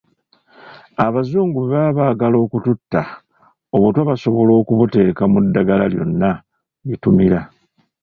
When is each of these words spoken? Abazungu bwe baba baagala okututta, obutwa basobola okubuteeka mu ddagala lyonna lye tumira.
Abazungu 1.05 1.57
bwe 1.61 1.71
baba 1.73 1.93
baagala 1.97 2.35
okututta, 2.45 3.01
obutwa 3.75 4.01
basobola 4.09 4.51
okubuteeka 4.61 5.23
mu 5.31 5.39
ddagala 5.45 5.85
lyonna 5.93 6.31
lye 6.85 6.95
tumira. 7.01 7.39